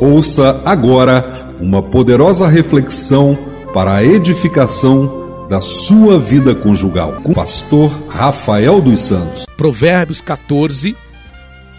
[0.00, 3.36] Ouça agora uma poderosa reflexão
[3.74, 9.44] para a edificação da sua vida conjugal com o pastor Rafael dos Santos.
[9.58, 10.96] Provérbios 14,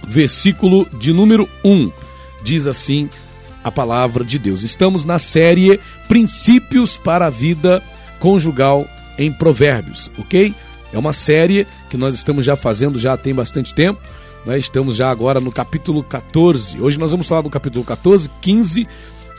[0.07, 1.91] versículo de número 1.
[2.43, 3.09] Diz assim
[3.63, 4.61] a palavra de Deus.
[4.61, 7.81] Estamos na série Princípios para a Vida
[8.19, 8.85] Conjugal
[9.17, 10.53] em Provérbios, ok?
[10.93, 13.99] É uma série que nós estamos já fazendo já tem bastante tempo
[14.45, 14.57] né?
[14.57, 16.79] Estamos já agora no capítulo 14.
[16.79, 18.87] Hoje nós vamos falar do capítulo 14, 15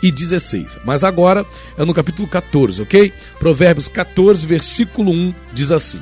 [0.02, 0.78] e 16.
[0.84, 1.47] Mas agora
[1.78, 3.12] é no capítulo 14, ok?
[3.38, 6.01] Provérbios 14, versículo 1 diz assim: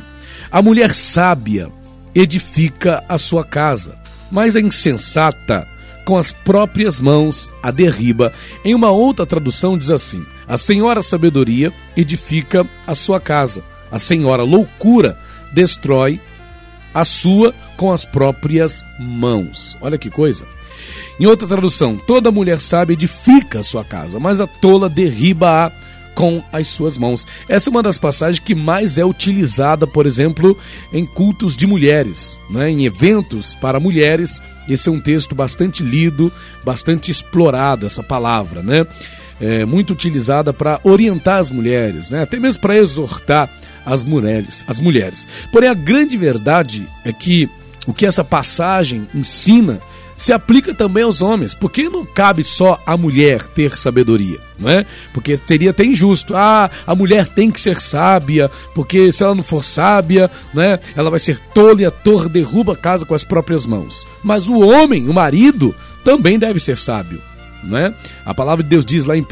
[0.50, 1.70] A mulher sábia
[2.14, 3.98] edifica a sua casa,
[4.30, 5.66] mas a insensata
[6.04, 8.32] com as próprias mãos a derriba.
[8.64, 13.62] Em uma outra tradução diz assim: A senhora sabedoria edifica a sua casa,
[13.92, 15.16] a senhora loucura
[15.52, 16.20] destrói
[16.94, 19.76] a sua com as próprias mãos.
[19.80, 20.46] Olha que coisa.
[21.18, 25.70] Em outra tradução, toda mulher sábia edifica a sua casa, mas a tola derriba-a
[26.15, 27.26] com as suas mãos.
[27.48, 30.56] Essa é uma das passagens que mais é utilizada, por exemplo,
[30.92, 32.70] em cultos de mulheres, né?
[32.70, 34.40] em eventos para mulheres.
[34.68, 36.32] Esse é um texto bastante lido,
[36.65, 38.87] bastante explorado, essa palavra, né?
[39.40, 42.22] É muito utilizada para orientar as mulheres, né?
[42.22, 43.48] até mesmo para exortar
[43.84, 45.26] as mulheres, as mulheres.
[45.52, 47.48] Porém, a grande verdade é que
[47.87, 49.80] o que essa passagem ensina
[50.20, 54.84] se aplica também aos homens, porque não cabe só a mulher ter sabedoria, não é?
[55.14, 56.37] Porque seria até injusto.
[56.37, 61.09] Ah, a mulher tem que ser sábia, porque se ela não for sábia, né, ela
[61.09, 64.06] vai ser tola e a torre derruba a casa com as próprias mãos.
[64.22, 67.29] Mas o homem, o marido, também deve ser sábio.
[67.62, 67.94] Né?
[68.25, 69.25] A palavra de Deus diz lá em 1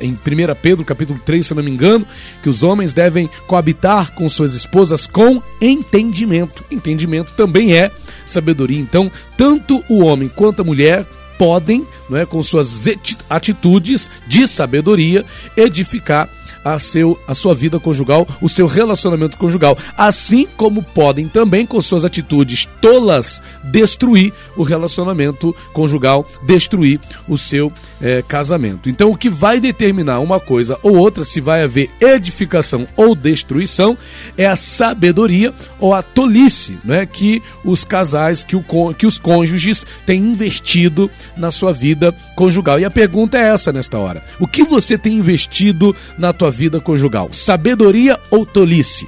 [0.00, 0.18] em 1
[0.60, 2.06] Pedro capítulo 3, se não me engano,
[2.42, 6.64] que os homens devem coabitar com suas esposas com entendimento.
[6.70, 7.90] Entendimento também é
[8.26, 8.78] sabedoria.
[8.78, 11.06] Então, tanto o homem quanto a mulher
[11.38, 12.84] podem, não é, com suas
[13.28, 15.24] atitudes de sabedoria,
[15.56, 16.28] edificar
[16.64, 21.80] a, seu, a sua vida conjugal, o seu relacionamento conjugal, assim como podem também, com
[21.82, 28.88] suas atitudes tolas, destruir o relacionamento conjugal, destruir o seu é, casamento.
[28.88, 33.96] Então, o que vai determinar uma coisa ou outra, se vai haver edificação ou destruição,
[34.36, 38.64] é a sabedoria ou a tolice né, que os casais, que, o,
[38.96, 42.78] que os cônjuges têm investido na sua vida conjugal.
[42.78, 46.80] E a pergunta é essa nesta hora: o que você tem investido na tua vida
[46.80, 47.28] conjugal?
[47.32, 49.06] Sabedoria ou tolice?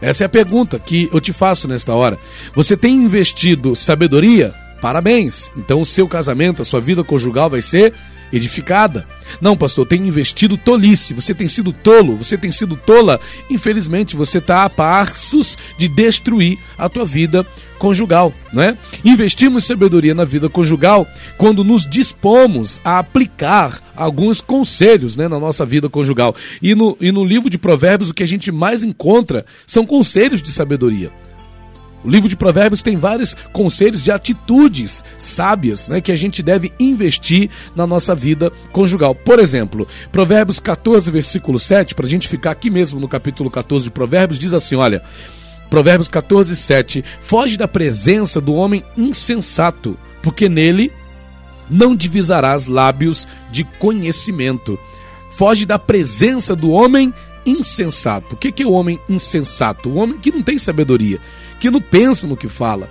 [0.00, 2.18] Essa é a pergunta que eu te faço nesta hora.
[2.54, 4.54] Você tem investido sabedoria?
[4.80, 5.50] Parabéns!
[5.56, 7.92] Então o seu casamento, a sua vida conjugal vai ser
[8.32, 9.06] edificada.
[9.40, 13.20] Não, pastor, tem investido tolice, você tem sido tolo, você tem sido tola.
[13.50, 17.46] Infelizmente, você está a passos de destruir a tua vida
[17.78, 18.76] conjugal, não é?
[19.04, 25.64] Investimos sabedoria na vida conjugal quando nos dispomos a aplicar alguns conselhos né, na nossa
[25.66, 26.34] vida conjugal.
[26.62, 30.40] E no, e no livro de Provérbios, o que a gente mais encontra são conselhos
[30.40, 31.12] de sabedoria.
[32.06, 36.72] O livro de Provérbios tem vários conselhos de atitudes sábias né, que a gente deve
[36.78, 39.12] investir na nossa vida conjugal.
[39.12, 43.86] Por exemplo, Provérbios 14, versículo 7, para a gente ficar aqui mesmo no capítulo 14
[43.86, 45.02] de Provérbios, diz assim: olha.
[45.68, 47.04] Provérbios 14, 7.
[47.20, 50.92] Foge da presença do homem insensato, porque nele
[51.68, 54.78] não divisarás lábios de conhecimento.
[55.32, 57.12] Foge da presença do homem
[57.44, 58.34] insensato.
[58.34, 59.88] O que é o homem insensato?
[59.88, 61.18] O homem que não tem sabedoria,
[61.58, 62.88] que não pensa no que fala,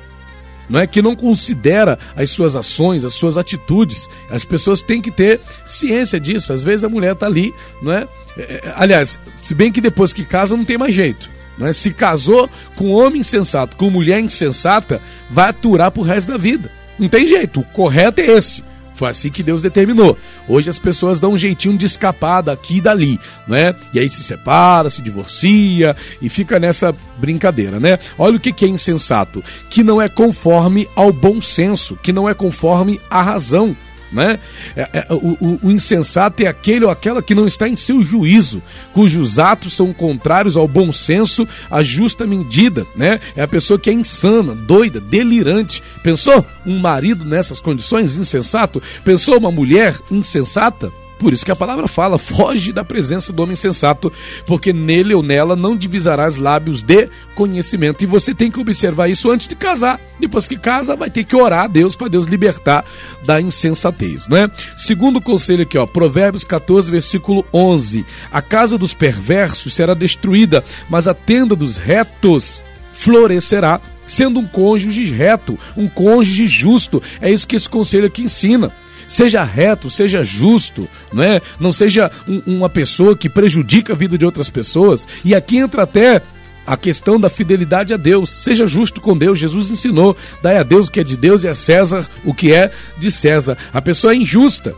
[0.70, 4.10] não é que não considera as suas ações, as suas atitudes.
[4.30, 6.52] As pessoas têm que ter ciência disso.
[6.52, 8.08] Às vezes a mulher está ali, não é?
[8.38, 8.42] é?
[8.42, 11.30] é aliás, se bem que depois que casa não tem mais jeito.
[11.58, 11.74] Não é?
[11.74, 16.70] Se casou com homem insensato, com mulher insensata, vai aturar pro resto da vida.
[17.00, 17.62] Não tem jeito.
[17.62, 18.64] O correto é esse.
[18.96, 20.18] Foi assim que Deus determinou.
[20.48, 23.76] Hoje as pessoas dão um jeitinho de escapar daqui e dali, né?
[23.94, 28.00] E aí se separa, se divorcia e fica nessa brincadeira, né?
[28.18, 32.34] Olha o que é insensato, que não é conforme ao bom senso, que não é
[32.34, 33.76] conforme à razão.
[34.12, 34.40] Né?
[34.76, 38.04] É, é, o, o, o, insensato é aquele ou aquela que não está em seu
[38.04, 38.62] juízo,
[38.94, 42.86] cujos atos são contrários ao bom senso, à justa medida.
[42.96, 43.20] Né?
[43.36, 45.82] É a pessoa que é insana, doida, delirante.
[46.04, 48.82] Pensou um marido nessas condições insensato?
[49.04, 50.92] Pensou uma mulher insensata?
[51.18, 54.12] Por isso que a palavra fala: foge da presença do homem sensato,
[54.46, 58.04] porque nele ou nela não divisarás lábios de conhecimento.
[58.04, 60.00] E você tem que observar isso antes de casar.
[60.20, 62.86] Depois que casa, vai ter que orar a Deus para Deus libertar
[63.24, 64.50] da insensatez, né?
[64.78, 71.08] Segundo conselho aqui, ó, Provérbios 14, versículo 11: A casa dos perversos será destruída, mas
[71.08, 72.62] a tenda dos retos
[72.94, 77.02] florescerá sendo um cônjuge reto, um cônjuge justo.
[77.22, 78.72] É isso que esse conselho aqui ensina.
[79.08, 81.42] Seja reto, seja justo, não é?
[81.60, 85.08] Não seja um, uma pessoa que prejudica a vida de outras pessoas.
[85.24, 86.22] E aqui entra até
[86.66, 88.30] a questão da fidelidade a Deus.
[88.30, 89.38] Seja justo com Deus.
[89.38, 92.54] Jesus ensinou: dai a Deus o que é de Deus e a César o que
[92.54, 93.58] é de César.
[93.74, 94.76] A pessoa é injusta.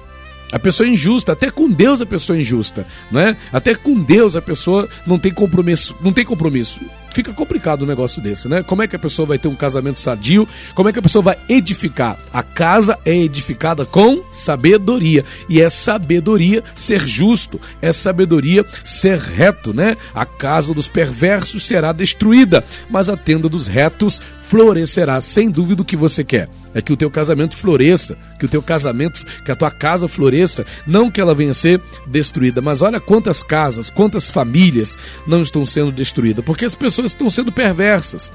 [0.51, 3.35] A pessoa é injusta, até com Deus a pessoa é injusta, né?
[3.51, 6.79] Até com Deus a pessoa não tem compromisso, não tem compromisso.
[7.11, 8.61] Fica complicado um negócio desse, né?
[8.61, 10.47] Como é que a pessoa vai ter um casamento sadio?
[10.75, 12.17] Como é que a pessoa vai edificar?
[12.31, 19.73] A casa é edificada com sabedoria, e é sabedoria ser justo, é sabedoria ser reto,
[19.73, 19.97] né?
[20.13, 25.19] A casa dos perversos será destruída, mas a tenda dos retos florescerá.
[25.21, 28.61] Sem dúvida o que você quer é que o teu casamento floresça, que o teu
[28.61, 32.61] casamento, que a tua casa floresça, não que ela venha a ser destruída.
[32.61, 37.51] Mas olha quantas casas, quantas famílias não estão sendo destruídas, porque as pessoas estão sendo
[37.51, 38.31] perversas.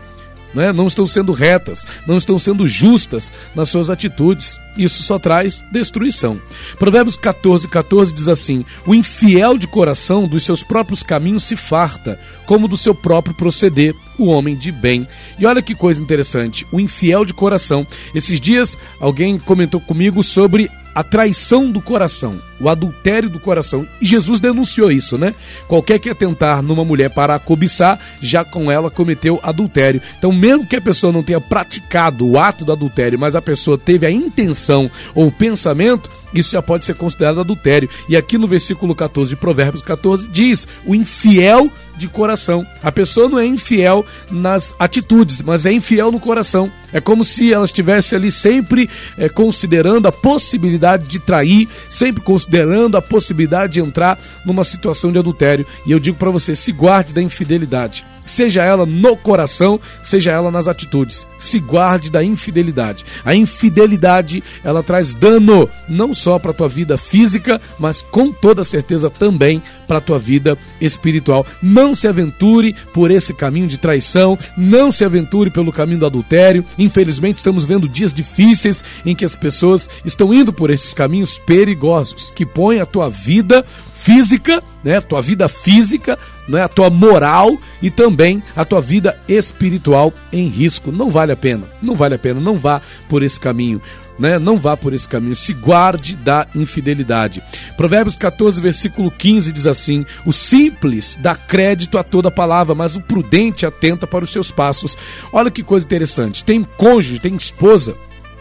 [0.55, 0.71] Né?
[0.71, 4.59] não estão sendo retas, não estão sendo justas nas suas atitudes.
[4.77, 6.39] Isso só traz destruição.
[6.79, 12.21] Provérbios 14, 14 diz assim: O infiel de coração dos seus próprios caminhos se farta,
[12.45, 15.07] como do seu próprio proceder, o homem de bem.
[15.39, 17.87] E olha que coisa interessante: o infiel de coração.
[18.15, 23.87] Esses dias alguém comentou comigo sobre a traição do coração, o adultério do coração.
[24.01, 25.35] E Jesus denunciou isso, né?
[25.67, 30.03] Qualquer que atentar numa mulher para a cobiçar, já com ela cometeu adultério.
[30.19, 33.79] Então, mesmo que a pessoa não tenha praticado o ato do adultério, mas a pessoa
[33.79, 37.89] teve a intenção ou o pensamento, isso já pode ser considerado adultério.
[38.09, 42.67] E aqui no versículo 14 de Provérbios 14 diz: o infiel de coração.
[42.83, 46.71] A pessoa não é infiel nas atitudes, mas é infiel no coração.
[46.93, 52.97] É como se ela estivesse ali sempre é, considerando a possibilidade de trair, sempre considerando
[52.97, 55.67] a possibilidade de entrar numa situação de adultério.
[55.87, 60.51] E eu digo para você: se guarde da infidelidade seja ela no coração, seja ela
[60.51, 61.27] nas atitudes.
[61.39, 63.05] Se guarde da infidelidade.
[63.25, 69.11] A infidelidade, ela traz dano não só para tua vida física, mas com toda certeza
[69.11, 71.45] também para tua vida espiritual.
[71.63, 76.65] Não se aventure por esse caminho de traição, não se aventure pelo caminho do adultério.
[76.83, 82.33] Infelizmente, estamos vendo dias difíceis em que as pessoas estão indo por esses caminhos perigosos
[82.33, 83.65] que põem a tua vida
[83.95, 86.19] física, né, a tua vida física,
[86.49, 90.91] né, a tua moral e também a tua vida espiritual em risco.
[90.91, 93.81] Não vale a pena, não vale a pena, não vá por esse caminho.
[94.23, 94.39] Né?
[94.39, 97.43] Não vá por esse caminho, se guarde da infidelidade.
[97.77, 103.01] Provérbios 14, versículo 15 diz assim: O simples dá crédito a toda palavra, mas o
[103.01, 104.97] prudente atenta para os seus passos.
[105.33, 106.45] Olha que coisa interessante.
[106.45, 107.97] Tem cônjuge, tem esposa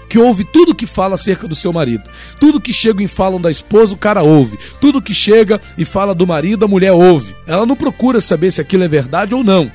[0.07, 2.07] que ouve tudo que fala acerca do seu marido.
[2.39, 4.59] Tudo que chega e falam da esposa, o cara ouve.
[4.79, 7.33] Tudo que chega e fala do marido, a mulher ouve.
[7.47, 9.71] Ela não procura saber se aquilo é verdade ou não.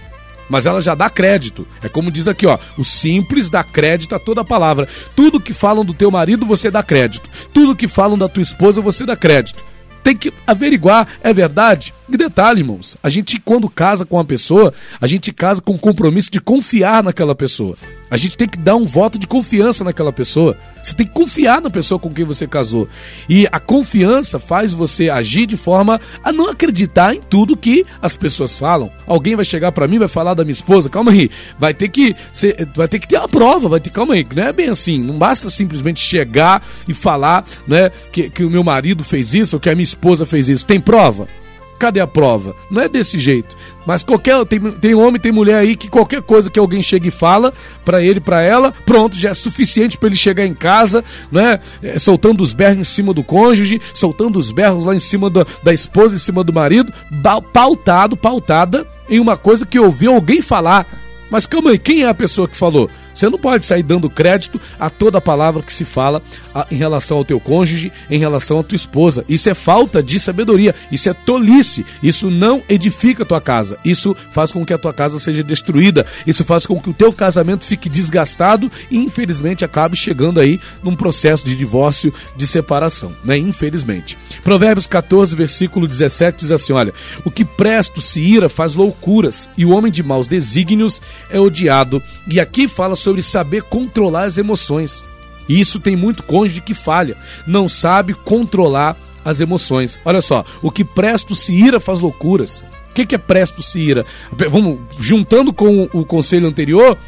[0.49, 1.67] Mas ela já dá crédito.
[1.83, 2.59] É como diz aqui, ó.
[2.79, 4.89] O simples dá crédito a toda palavra.
[5.15, 7.29] Tudo que falam do teu marido, você dá crédito.
[7.53, 9.65] Tudo que falam da tua esposa, você dá crédito.
[10.03, 11.93] Tem que averiguar, é verdade?
[12.09, 15.79] E detalhe, irmãos, a gente quando casa com uma pessoa, a gente casa com o
[15.79, 17.77] compromisso de confiar naquela pessoa.
[18.09, 20.57] A gente tem que dar um voto de confiança naquela pessoa.
[20.81, 22.89] Você tem que confiar na pessoa com quem você casou.
[23.29, 28.15] E a confiança faz você agir de forma a não acreditar em tudo que as
[28.17, 28.89] pessoas falam.
[29.05, 32.15] Alguém vai chegar para mim vai falar da minha esposa, calma aí, vai ter que
[32.33, 35.03] ser, vai ter que ter uma prova, vai ter calma aí, não é bem assim.
[35.03, 39.61] Não basta simplesmente chegar e falar, né, que, que o meu marido fez isso ou
[39.61, 40.65] que a minha esposa fez isso.
[40.65, 41.27] Tem prova?
[41.79, 42.55] Cadê a prova?
[42.71, 43.57] Não é desse jeito.
[43.85, 47.11] Mas qualquer tem, tem homem, tem mulher aí que qualquer coisa que alguém chega e
[47.11, 47.53] fala
[47.85, 51.61] para ele, para ela, pronto, já é suficiente para ele chegar em casa, né?
[51.83, 55.47] É, soltando os berros em cima do cônjuge, soltando os berros lá em cima do,
[55.63, 56.93] da esposa, em cima do marido,
[57.53, 60.87] pautado, pautada em uma coisa que ouviu alguém falar.
[61.31, 62.91] Mas calma aí, quem é a pessoa que falou?
[63.17, 66.23] Você não pode sair dando crédito a toda palavra que se fala
[66.71, 69.25] em relação ao teu cônjuge, em relação à tua esposa.
[69.27, 73.79] Isso é falta de sabedoria, isso é tolice, isso não edifica a tua casa.
[73.85, 77.13] Isso faz com que a tua casa seja destruída, isso faz com que o teu
[77.13, 83.39] casamento fique desgastado e infelizmente acabe chegando aí num processo de divórcio, de separação, né?
[83.39, 84.19] Infelizmente.
[84.45, 86.93] Provérbios 14, versículo 17 diz assim: Olha,
[87.25, 92.03] o que presto se ira faz loucuras, e o homem de maus desígnios é odiado.
[92.29, 95.05] E aqui fala sobre saber controlar as emoções.
[95.49, 99.97] E isso tem muito cônjuge que falha, não sabe controlar as emoções.
[100.05, 102.65] Olha só, o que presto se ira faz loucuras.
[102.91, 104.05] O que, que é presto se ira?
[104.51, 106.99] Vamos juntando com o conselho anterior,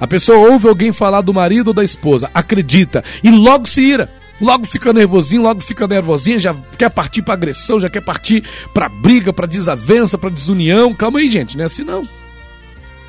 [0.00, 4.10] a pessoa ouve alguém falar do marido ou da esposa, acredita e logo se ira.
[4.40, 8.42] Logo fica nervosinho, logo fica nervosinha, já quer partir para agressão, já quer partir
[8.72, 10.92] para briga, para desavença, para desunião.
[10.92, 12.02] Calma aí, gente, não é assim não.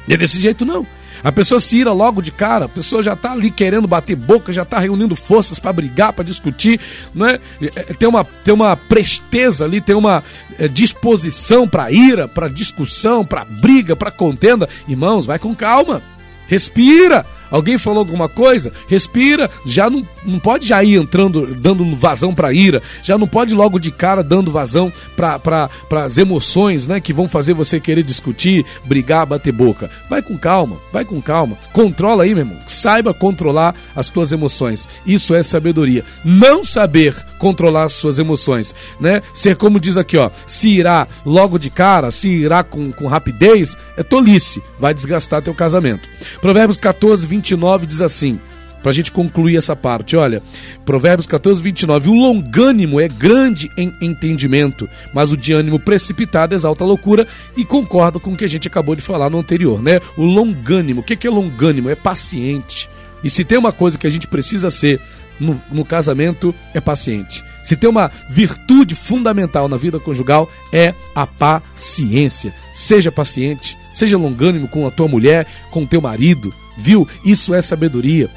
[0.08, 0.86] É desse jeito não.
[1.24, 4.54] A pessoa se ira logo de cara, a pessoa já está ali querendo bater boca,
[4.54, 6.80] já está reunindo forças para brigar, para discutir,
[7.14, 7.40] não é?
[7.62, 7.70] é?
[7.94, 10.24] Tem uma, tem uma presteza ali, tem uma
[10.60, 14.70] é, disposição para ira, para discussão, para briga, para contenda.
[14.88, 16.02] Irmãos, vai com calma,
[16.48, 17.26] respira.
[17.52, 18.72] Alguém falou alguma coisa?
[18.88, 23.54] Respira, já não, não pode já ir entrando, dando vazão para ira, já não pode
[23.54, 28.66] logo de cara dando vazão para as emoções, né, que vão fazer você querer discutir,
[28.86, 29.90] brigar, bater boca.
[30.10, 31.58] Vai com calma, vai com calma.
[31.72, 32.60] Controla aí, meu irmão.
[32.68, 34.88] Saiba controlar as tuas emoções.
[35.06, 36.04] Isso é sabedoria.
[36.24, 39.22] Não saber controlar as suas emoções, né?
[39.34, 43.78] Ser como diz aqui, ó, se irá logo de cara, se irá com, com rapidez,
[43.98, 46.08] é tolice, vai desgastar teu casamento.
[46.42, 48.40] Provérbios 14, 29 diz assim,
[48.86, 50.44] para a gente concluir essa parte, olha,
[50.86, 56.84] Provérbios 14, 29, o longânimo é grande em entendimento, mas o de ânimo precipitado exalta
[56.84, 57.28] a loucura
[57.58, 60.00] e concorda com o que a gente acabou de falar no anterior, né?
[60.16, 61.90] O longânimo, o que é longânimo?
[61.90, 62.88] É paciente.
[63.24, 65.02] E se tem uma coisa que a gente precisa ser
[65.40, 67.44] no, no casamento, é paciente.
[67.64, 72.54] Se tem uma virtude fundamental na vida conjugal, é a paciência.
[72.76, 77.08] Seja paciente, seja longânimo com a tua mulher, com o teu marido, viu?
[77.26, 78.30] Isso é sabedoria.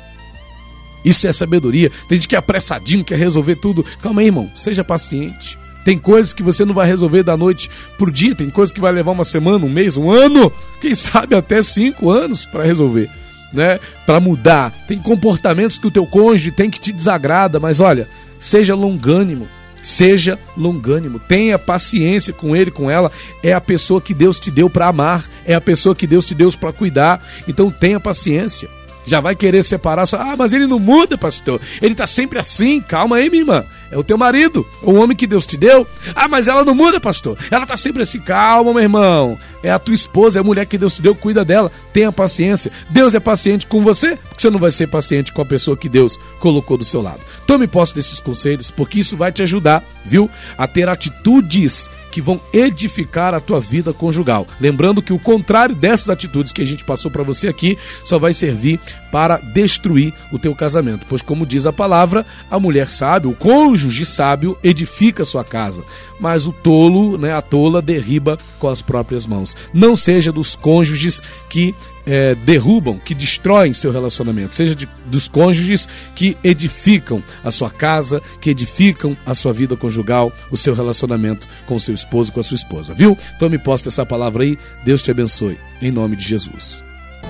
[1.05, 1.91] Isso é sabedoria.
[2.09, 3.85] Tem gente que é apressadinho, quer resolver tudo.
[4.01, 5.59] Calma aí, irmão, seja paciente.
[5.85, 8.93] Tem coisas que você não vai resolver da noite pro dia, tem coisas que vai
[8.93, 13.09] levar uma semana, um mês, um ano, quem sabe até cinco anos para resolver,
[13.53, 13.79] né?
[14.07, 14.73] Para mudar.
[14.87, 19.49] Tem comportamentos que o teu cônjuge tem que te desagrada, mas olha, seja longânimo,
[19.83, 23.11] Seja longânimo, tenha paciência com ele, com ela.
[23.43, 26.35] É a pessoa que Deus te deu para amar, é a pessoa que Deus te
[26.35, 27.25] deu para cuidar.
[27.47, 28.69] Então tenha paciência.
[29.07, 31.61] Já vai querer separar, só, ah, mas ele não muda, pastor.
[31.81, 32.81] Ele tá sempre assim.
[32.81, 33.65] Calma aí, minha irmã.
[33.91, 35.87] É o teu marido, o homem que Deus te deu.
[36.15, 37.39] Ah, mas ela não muda, pastor.
[37.51, 38.21] Ela tá sempre assim.
[38.21, 39.39] Calma, meu irmão.
[39.63, 41.73] É a tua esposa, é a mulher que Deus te deu, cuida dela.
[41.93, 42.71] Tenha paciência.
[42.91, 45.89] Deus é paciente com você, porque você não vai ser paciente com a pessoa que
[45.89, 47.21] Deus colocou do seu lado.
[47.47, 50.31] Tome posse desses conselhos, porque isso vai te ajudar, viu?
[50.57, 54.45] A ter atitudes que vão edificar a tua vida conjugal.
[54.61, 58.33] Lembrando que o contrário dessas atitudes que a gente passou para você aqui só vai
[58.33, 58.81] servir
[59.13, 64.05] para destruir o teu casamento, pois como diz a palavra, a mulher sábia, o cônjuge
[64.05, 65.85] sábio edifica sua casa,
[66.19, 69.55] mas o tolo, né, a tola derriba com as próprias mãos.
[69.73, 71.73] Não seja dos cônjuges que
[72.09, 78.23] é, derrubam, que destroem seu relacionamento, seja de, dos cônjuges que edificam a sua casa,
[78.41, 82.43] que edificam a sua vida conjugal, o seu relacionamento com o seu esposo, com a
[82.43, 83.17] sua esposa, viu?
[83.39, 86.83] Tome posse dessa palavra aí, Deus te abençoe, em nome de Jesus.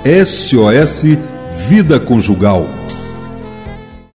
[0.04, 1.02] SOS
[1.68, 2.66] Vida Conjugal